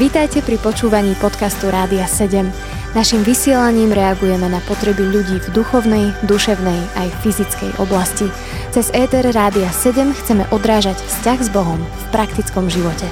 Vítajte 0.00 0.40
pri 0.40 0.56
počúvaní 0.58 1.12
podcastu 1.20 1.68
Rádia 1.68 2.08
7. 2.08 2.48
Naším 2.96 3.22
vysielaním 3.22 3.94
reagujeme 3.94 4.50
na 4.50 4.58
potreby 4.66 5.06
ľudí 5.06 5.38
v 5.38 5.48
duchovnej, 5.54 6.10
duševnej 6.26 6.80
aj 6.98 7.08
fyzickej 7.22 7.78
oblasti. 7.78 8.26
Cez 8.74 8.90
ETR 8.90 9.30
Rádia 9.30 9.70
7 9.70 10.10
chceme 10.10 10.48
odrážať 10.50 10.98
vzťah 10.98 11.38
s 11.38 11.48
Bohom 11.54 11.78
v 11.78 12.04
praktickom 12.10 12.66
živote. 12.66 13.06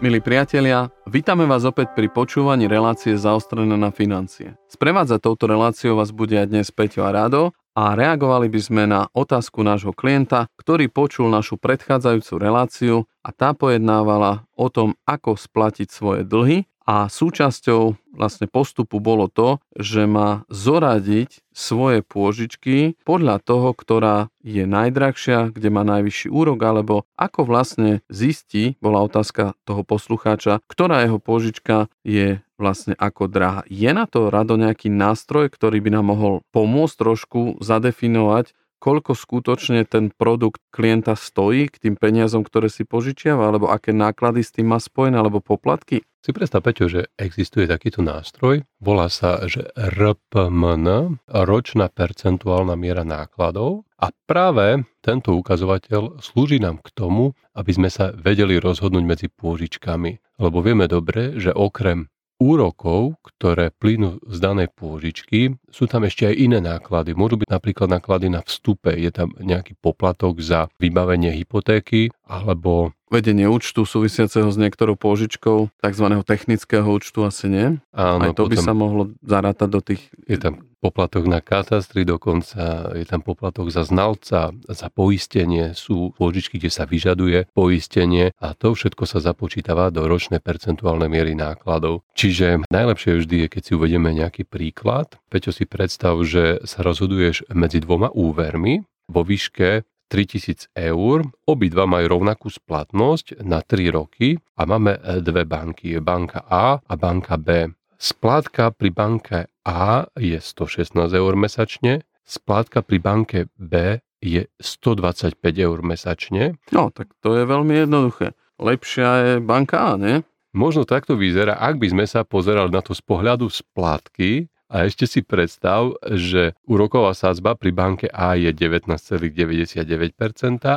Milí 0.00 0.24
priatelia, 0.24 0.88
vítame 1.04 1.44
vás 1.44 1.60
opäť 1.68 1.92
pri 1.92 2.08
počúvaní 2.08 2.64
relácie 2.64 3.20
zaostrené 3.20 3.76
na 3.76 3.92
financie. 3.92 4.56
Sprevádzať 4.72 5.20
touto 5.20 5.44
reláciou 5.44 6.00
vás 6.00 6.08
bude 6.08 6.40
aj 6.40 6.48
dnes 6.48 6.72
Peťo 6.72 7.04
a 7.04 7.12
Rado 7.12 7.52
a 7.74 7.94
reagovali 7.94 8.50
by 8.50 8.60
sme 8.60 8.82
na 8.86 9.06
otázku 9.14 9.62
nášho 9.62 9.94
klienta, 9.94 10.50
ktorý 10.58 10.90
počul 10.90 11.30
našu 11.30 11.56
predchádzajúcu 11.56 12.34
reláciu 12.36 12.96
a 13.22 13.30
tá 13.30 13.54
pojednávala 13.54 14.46
o 14.58 14.66
tom, 14.68 14.98
ako 15.06 15.38
splatiť 15.38 15.88
svoje 15.88 16.22
dlhy 16.26 16.66
a 16.90 17.06
súčasťou 17.06 18.10
vlastne 18.18 18.50
postupu 18.50 18.98
bolo 18.98 19.30
to, 19.30 19.62
že 19.78 20.10
má 20.10 20.42
zoradiť 20.50 21.46
svoje 21.54 22.02
pôžičky 22.02 22.98
podľa 23.06 23.38
toho, 23.38 23.70
ktorá 23.70 24.26
je 24.42 24.66
najdrahšia, 24.66 25.54
kde 25.54 25.68
má 25.70 25.86
najvyšší 25.86 26.28
úrok, 26.34 26.58
alebo 26.66 27.06
ako 27.14 27.46
vlastne 27.46 28.02
zistí, 28.10 28.74
bola 28.82 29.06
otázka 29.06 29.54
toho 29.62 29.86
poslucháča, 29.86 30.58
ktorá 30.66 31.06
jeho 31.06 31.22
pôžička 31.22 31.86
je 32.02 32.42
vlastne 32.60 32.92
ako 33.00 33.32
drahá. 33.32 33.64
Je 33.72 33.88
na 33.90 34.04
to 34.04 34.28
rado 34.28 34.60
nejaký 34.60 34.92
nástroj, 34.92 35.48
ktorý 35.48 35.80
by 35.80 35.96
nám 35.96 36.12
mohol 36.12 36.44
pomôcť 36.52 36.94
trošku 37.00 37.40
zadefinovať, 37.64 38.52
koľko 38.80 39.12
skutočne 39.12 39.84
ten 39.84 40.08
produkt 40.08 40.64
klienta 40.72 41.12
stojí 41.12 41.68
k 41.68 41.76
tým 41.88 41.94
peniazom, 42.00 42.44
ktoré 42.44 42.72
si 42.72 42.88
požičiava, 42.88 43.52
alebo 43.52 43.68
aké 43.68 43.92
náklady 43.92 44.40
s 44.40 44.56
tým 44.56 44.72
má 44.72 44.80
spojené, 44.80 45.20
alebo 45.20 45.44
poplatky? 45.44 46.00
Si 46.20 46.36
predstav, 46.36 46.60
Peťo, 46.60 46.84
že 46.84 47.08
existuje 47.16 47.64
takýto 47.64 48.04
nástroj, 48.04 48.64
volá 48.76 49.08
sa, 49.08 49.40
že 49.48 49.72
RPMN, 49.72 51.16
ročná 51.28 51.88
percentuálna 51.88 52.76
miera 52.76 53.08
nákladov 53.08 53.88
a 53.96 54.12
práve 54.28 54.84
tento 55.00 55.32
ukazovateľ 55.32 56.20
slúži 56.20 56.60
nám 56.60 56.84
k 56.84 56.92
tomu, 56.92 57.32
aby 57.56 57.72
sme 57.72 57.88
sa 57.88 58.12
vedeli 58.12 58.60
rozhodnúť 58.60 59.04
medzi 59.04 59.26
pôžičkami. 59.32 60.40
Lebo 60.40 60.60
vieme 60.60 60.88
dobre, 60.88 61.40
že 61.40 61.56
okrem 61.56 62.12
úrokov, 62.40 63.20
ktoré 63.20 63.68
plynú 63.68 64.16
z 64.24 64.36
danej 64.40 64.72
pôžičky, 64.72 65.60
sú 65.68 65.84
tam 65.84 66.08
ešte 66.08 66.24
aj 66.24 66.34
iné 66.40 66.58
náklady. 66.58 67.12
Môžu 67.12 67.36
byť 67.36 67.52
napríklad 67.52 67.92
náklady 67.92 68.32
na 68.32 68.40
vstupe, 68.40 68.90
je 68.96 69.12
tam 69.12 69.36
nejaký 69.36 69.76
poplatok 69.76 70.40
za 70.40 70.72
vybavenie 70.80 71.36
hypotéky 71.36 72.08
alebo 72.24 72.96
vedenie 73.10 73.50
účtu 73.50 73.82
súvisiaceho 73.82 74.48
s 74.48 74.56
niektorou 74.56 74.94
pôžičkou, 74.94 75.68
tzv. 75.82 76.06
technického 76.22 76.86
účtu 76.86 77.26
asi 77.26 77.50
nie. 77.50 77.66
Áno, 77.90 78.30
Aj 78.30 78.32
to 78.32 78.46
by 78.46 78.56
sa 78.56 78.72
mohlo 78.72 79.10
zarátať 79.20 79.68
do 79.68 79.80
tých... 79.82 80.02
Je 80.30 80.38
tam 80.38 80.62
poplatok 80.80 81.28
na 81.28 81.44
katastri 81.44 82.08
dokonca, 82.08 82.96
je 82.96 83.04
tam 83.04 83.20
poplatok 83.20 83.68
za 83.68 83.84
znalca, 83.84 84.56
za 84.64 84.88
poistenie, 84.88 85.76
sú 85.76 86.16
pôžičky, 86.16 86.56
kde 86.56 86.72
sa 86.72 86.88
vyžaduje 86.88 87.52
poistenie 87.52 88.32
a 88.40 88.56
to 88.56 88.72
všetko 88.72 89.04
sa 89.04 89.20
započítava 89.20 89.92
do 89.92 90.08
ročnej 90.08 90.40
percentuálnej 90.40 91.12
miery 91.12 91.36
nákladov. 91.36 92.00
Čiže 92.16 92.64
najlepšie 92.72 93.20
vždy 93.20 93.36
je, 93.44 93.48
keď 93.52 93.62
si 93.62 93.72
uvedieme 93.76 94.10
nejaký 94.16 94.48
príklad. 94.48 95.20
Peťo 95.28 95.52
si 95.52 95.68
predstav, 95.68 96.16
že 96.24 96.64
sa 96.64 96.80
rozhoduješ 96.80 97.52
medzi 97.52 97.84
dvoma 97.84 98.08
úvermi 98.08 98.88
vo 99.10 99.20
výške 99.20 99.84
3000 100.10 100.74
eur. 100.74 101.22
Obidva 101.46 101.86
majú 101.86 102.18
rovnakú 102.18 102.50
splatnosť 102.50 103.46
na 103.46 103.62
3 103.62 103.94
roky 103.94 104.34
a 104.58 104.66
máme 104.66 104.98
e, 104.98 105.22
dve 105.22 105.46
banky. 105.46 105.94
Banka 106.02 106.42
A 106.50 106.82
a 106.82 106.94
banka 106.98 107.38
B. 107.38 107.70
Splátka 107.94 108.74
pri 108.74 108.90
banke 108.90 109.38
A 109.62 110.10
je 110.18 110.34
116 110.36 110.98
eur 111.14 111.32
mesačne, 111.38 112.02
splátka 112.26 112.82
pri 112.82 112.98
banke 112.98 113.38
B 113.54 114.02
je 114.18 114.48
125 114.58 115.36
eur 115.38 115.78
mesačne. 115.80 116.58
No, 116.74 116.90
tak 116.90 117.12
to 117.24 117.36
je 117.36 117.44
veľmi 117.46 117.86
jednoduché. 117.86 118.36
Lepšia 118.60 119.10
je 119.24 119.32
banka 119.40 119.94
A, 119.94 120.00
nie? 120.00 120.20
Možno 120.50 120.82
takto 120.82 121.14
vyzerá, 121.14 121.56
ak 121.56 121.78
by 121.78 121.86
sme 121.94 122.04
sa 122.10 122.26
pozerali 122.26 122.74
na 122.74 122.82
to 122.82 122.90
z 122.90 123.00
pohľadu 123.06 123.46
splátky, 123.46 124.50
a 124.70 124.86
ešte 124.86 125.10
si 125.10 125.26
predstav, 125.26 125.98
že 126.06 126.54
úroková 126.62 127.18
sadzba 127.18 127.58
pri 127.58 127.74
banke 127.74 128.06
A 128.06 128.38
je 128.38 128.54
19,99% 128.54 129.82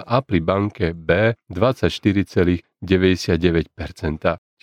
a 0.01 0.17
pri 0.25 0.39
banke 0.41 0.97
B 0.97 1.37
24,99%. 1.53 2.89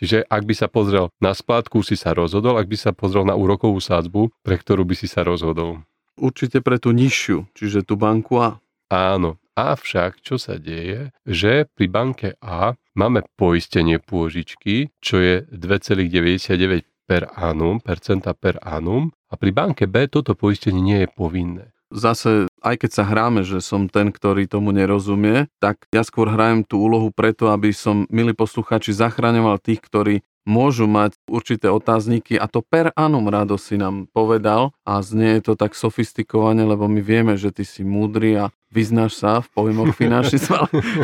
Čiže 0.00 0.24
ak 0.26 0.42
by 0.48 0.54
sa 0.56 0.66
pozrel 0.66 1.12
na 1.22 1.36
splátku, 1.36 1.84
si 1.86 1.94
sa 1.94 2.16
rozhodol, 2.16 2.58
ak 2.58 2.66
by 2.66 2.76
sa 2.76 2.90
pozrel 2.90 3.22
na 3.28 3.36
úrokovú 3.38 3.78
sádzbu, 3.78 4.42
pre 4.42 4.58
ktorú 4.58 4.82
by 4.82 4.96
si 4.96 5.06
sa 5.06 5.22
rozhodol. 5.22 5.84
Určite 6.18 6.58
pre 6.64 6.82
tú 6.82 6.90
nižšiu, 6.90 7.46
čiže 7.54 7.86
tú 7.86 7.94
banku 8.00 8.40
A. 8.40 8.58
Áno, 8.90 9.38
avšak 9.54 10.18
čo 10.24 10.40
sa 10.40 10.56
deje, 10.58 11.12
že 11.22 11.68
pri 11.78 11.86
banke 11.86 12.34
A 12.42 12.74
máme 12.98 13.22
poistenie 13.38 14.02
pôžičky, 14.02 14.90
čo 14.98 15.22
je 15.22 15.46
2,99 15.52 16.89
per 17.10 17.26
annum, 17.34 17.82
percenta 17.82 18.38
per 18.38 18.62
annum 18.62 19.10
a 19.26 19.34
pri 19.34 19.50
banke 19.50 19.90
B 19.90 20.06
toto 20.06 20.38
poistenie 20.38 20.78
nie 20.78 20.98
je 21.02 21.08
povinné. 21.10 21.74
Zase, 21.90 22.46
aj 22.62 22.86
keď 22.86 22.90
sa 22.94 23.02
hráme, 23.02 23.42
že 23.42 23.58
som 23.58 23.90
ten, 23.90 24.14
ktorý 24.14 24.46
tomu 24.46 24.70
nerozumie, 24.70 25.50
tak 25.58 25.90
ja 25.90 26.06
skôr 26.06 26.30
hrajem 26.30 26.62
tú 26.62 26.78
úlohu 26.78 27.10
preto, 27.10 27.50
aby 27.50 27.74
som, 27.74 28.06
milí 28.14 28.30
posluchači, 28.30 28.94
zachraňoval 28.94 29.58
tých, 29.58 29.82
ktorí 29.82 30.22
môžu 30.46 30.86
mať 30.86 31.18
určité 31.26 31.66
otázniky 31.66 32.38
a 32.38 32.46
to 32.46 32.62
per 32.62 32.94
annum 32.94 33.26
rado 33.26 33.58
si 33.58 33.74
nám 33.74 34.06
povedal 34.14 34.70
a 34.86 35.02
znie 35.02 35.42
to 35.42 35.58
tak 35.58 35.74
sofistikovane, 35.74 36.62
lebo 36.62 36.86
my 36.86 37.02
vieme, 37.02 37.34
že 37.34 37.50
ty 37.50 37.66
si 37.66 37.82
múdry 37.82 38.38
a 38.38 38.54
vyznáš 38.70 39.18
sa 39.18 39.42
v 39.42 39.50
pojmoch 39.50 39.92
finančníctva, 39.98 40.58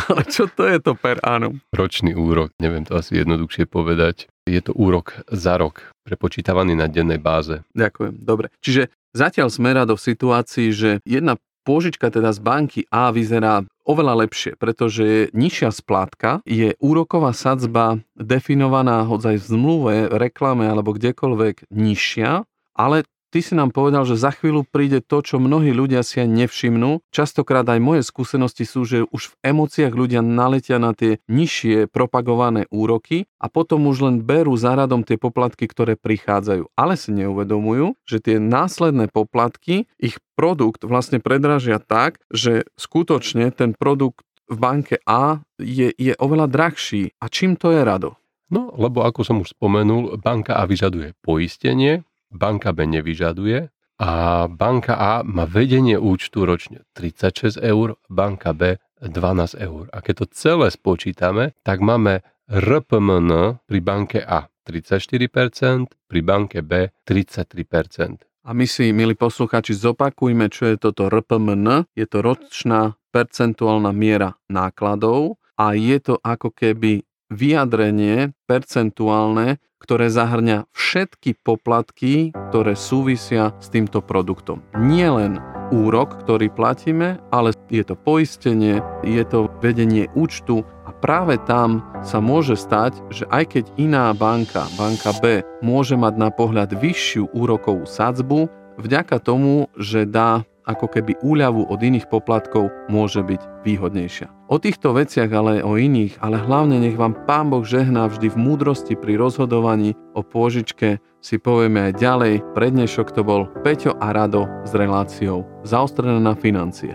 ale 0.07 0.23
čo 0.35 0.47
to 0.47 0.71
je 0.71 0.79
to 0.79 0.95
per 0.95 1.19
annum? 1.27 1.59
Ročný 1.75 2.15
úrok, 2.15 2.55
neviem 2.63 2.87
to 2.87 2.95
asi 2.95 3.19
jednoduchšie 3.19 3.67
povedať. 3.67 4.31
Je 4.47 4.63
to 4.63 4.71
úrok 4.79 5.27
za 5.27 5.59
rok, 5.59 5.91
prepočítavaný 6.07 6.79
na 6.79 6.87
dennej 6.87 7.19
báze. 7.19 7.67
Ďakujem, 7.75 8.15
dobre. 8.23 8.55
Čiže 8.63 8.95
zatiaľ 9.11 9.51
sme 9.51 9.75
rado 9.75 9.99
v 9.99 10.07
situácii, 10.07 10.69
že 10.71 10.91
jedna 11.03 11.35
pôžička 11.67 12.15
teda 12.15 12.31
z 12.31 12.39
banky 12.39 12.81
A 12.95 13.11
vyzerá 13.11 13.67
oveľa 13.83 14.27
lepšie, 14.27 14.55
pretože 14.55 15.03
je 15.03 15.21
nižšia 15.35 15.75
splátka, 15.75 16.39
je 16.47 16.79
úroková 16.79 17.35
sadzba 17.35 17.99
definovaná 18.15 19.03
hoď 19.03 19.35
aj 19.35 19.37
v 19.43 19.49
zmluve, 19.51 19.95
reklame 20.15 20.71
alebo 20.71 20.95
kdekoľvek 20.95 21.67
nižšia, 21.75 22.47
ale 22.79 23.03
Ty 23.35 23.41
si 23.43 23.59
nám 23.59 23.75
povedal, 23.75 24.07
že 24.07 24.15
za 24.15 24.31
chvíľu 24.31 24.63
príde 24.63 25.03
to, 25.03 25.19
čo 25.19 25.43
mnohí 25.43 25.75
ľudia 25.75 26.07
si 26.07 26.23
aj 26.23 26.31
nevšimnú. 26.31 27.03
Častokrát 27.11 27.67
aj 27.67 27.81
moje 27.83 28.03
skúsenosti 28.07 28.63
sú, 28.63 28.87
že 28.87 29.03
už 29.11 29.35
v 29.35 29.39
emóciách 29.51 29.93
ľudia 29.93 30.23
naletia 30.23 30.79
na 30.79 30.95
tie 30.95 31.19
nižšie 31.27 31.91
propagované 31.91 32.71
úroky 32.71 33.27
a 33.43 33.51
potom 33.51 33.91
už 33.91 34.07
len 34.07 34.17
berú 34.23 34.55
za 34.55 34.79
radom 34.79 35.03
tie 35.03 35.19
poplatky, 35.19 35.67
ktoré 35.67 35.99
prichádzajú. 35.99 36.71
Ale 36.79 36.95
si 36.95 37.11
neuvedomujú, 37.13 37.99
že 38.07 38.23
tie 38.23 38.39
následné 38.39 39.11
poplatky 39.11 39.91
ich 39.99 40.23
produkt 40.39 40.87
vlastne 40.87 41.19
predražia 41.19 41.83
tak, 41.83 42.23
že 42.31 42.69
skutočne 42.79 43.51
ten 43.51 43.75
produkt 43.75 44.23
v 44.47 44.57
banke 44.63 44.97
A 45.03 45.43
je, 45.59 45.91
je 45.99 46.15
oveľa 46.23 46.47
drahší. 46.47 47.19
A 47.19 47.27
čím 47.27 47.59
to 47.59 47.75
je 47.75 47.83
rado? 47.83 48.15
No, 48.47 48.71
lebo 48.79 49.03
ako 49.03 49.27
som 49.27 49.43
už 49.43 49.59
spomenul, 49.59 50.23
banka 50.23 50.55
A 50.55 50.71
vyžaduje 50.71 51.19
poistenie, 51.19 52.07
banka 52.31 52.73
B 52.73 52.87
nevyžaduje 52.87 53.69
a 53.97 54.11
banka 54.51 54.95
A 54.97 55.13
má 55.25 55.49
vedenie 55.49 55.97
účtu 55.97 56.45
ročne 56.45 56.85
36 56.93 57.57
eur, 57.57 57.97
banka 58.13 58.53
B 58.53 58.77
12 59.01 59.57
eur. 59.57 59.89
A 59.93 60.05
keď 60.05 60.25
to 60.25 60.27
celé 60.37 60.69
spočítame, 60.69 61.57
tak 61.65 61.81
máme 61.81 62.21
RPMN 62.47 63.61
pri 63.65 63.79
banke 63.81 64.21
A 64.21 64.53
34%, 64.69 66.11
pri 66.11 66.21
banke 66.21 66.61
B 66.61 66.93
33%. 67.09 68.23
A 68.47 68.55
my 68.55 68.63
si, 68.63 68.95
milí 68.95 69.19
poslucháči, 69.19 69.75
zopakujme, 69.75 70.47
čo 70.47 70.71
je 70.71 70.77
toto 70.79 71.11
RPMN. 71.11 71.91
Je 71.99 72.07
to 72.07 72.23
ročná 72.23 72.95
percentuálna 73.11 73.91
miera 73.91 74.39
nákladov 74.47 75.43
a 75.59 75.75
je 75.75 75.99
to 75.99 76.15
ako 76.23 76.55
keby 76.55 77.03
vyjadrenie 77.31 78.33
percentuálne, 78.47 79.59
ktoré 79.83 80.11
zahrňa 80.11 80.67
všetky 80.73 81.39
poplatky, 81.45 82.35
ktoré 82.51 82.75
súvisia 82.75 83.55
s 83.63 83.71
týmto 83.71 84.03
produktom. 84.03 84.65
Nie 84.75 85.13
len 85.13 85.39
úrok, 85.71 86.23
ktorý 86.23 86.51
platíme, 86.51 87.19
ale 87.35 87.55
je 87.71 87.83
to 87.83 87.99
poistenie, 87.99 88.83
je 89.03 89.23
to 89.27 89.51
vedenie 89.59 90.07
účtu 90.15 90.63
a 90.87 90.95
práve 90.95 91.39
tam 91.45 91.83
sa 92.07 92.23
môže 92.23 92.55
stať, 92.55 92.99
že 93.11 93.27
aj 93.35 93.45
keď 93.59 93.65
iná 93.79 94.15
banka, 94.15 94.67
banka 94.79 95.11
B, 95.19 95.43
môže 95.63 95.99
mať 95.99 96.15
na 96.19 96.31
pohľad 96.31 96.79
vyššiu 96.79 97.35
úrokovú 97.35 97.85
sadzbu, 97.85 98.47
vďaka 98.79 99.19
tomu, 99.19 99.67
že 99.75 100.07
dá 100.07 100.47
ako 100.67 100.87
keby 100.91 101.17
úľavu 101.23 101.71
od 101.71 101.79
iných 101.79 102.11
poplatkov 102.11 102.69
môže 102.91 103.23
byť 103.23 103.65
výhodnejšia. 103.65 104.29
O 104.51 104.59
týchto 104.59 104.95
veciach, 104.95 105.31
ale 105.31 105.63
o 105.63 105.79
iných, 105.79 106.19
ale 106.23 106.43
hlavne 106.43 106.83
nech 106.83 106.99
vám 106.99 107.15
Pán 107.27 107.51
Boh 107.51 107.63
žehná 107.63 108.07
vždy 108.11 108.31
v 108.31 108.37
múdrosti 108.39 108.95
pri 108.99 109.19
rozhodovaní 109.19 109.95
o 110.15 110.23
pôžičke 110.23 110.99
si 111.23 111.37
povieme 111.39 111.91
aj 111.91 111.93
ďalej. 111.99 112.35
Prednešok 112.55 113.11
to 113.15 113.23
bol 113.27 113.51
Peťo 113.67 113.99
a 113.99 114.15
Rado 114.15 114.47
s 114.63 114.71
reláciou 114.75 115.43
Zaostrené 115.67 116.23
na 116.23 116.39
financie. 116.39 116.95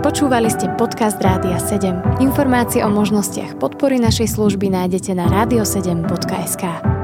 Počúvali 0.00 0.46
ste 0.46 0.70
podcast 0.78 1.18
Rádia 1.18 1.58
7. 1.58 2.22
Informácie 2.22 2.80
o 2.86 2.88
možnostiach 2.88 3.58
podpory 3.58 3.98
našej 3.98 4.38
služby 4.38 4.70
nájdete 4.70 5.12
na 5.18 5.26
radio7.sk. 5.26 6.95